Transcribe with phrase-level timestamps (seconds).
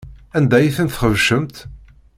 [0.37, 1.55] Anda ay ten-txebcemt?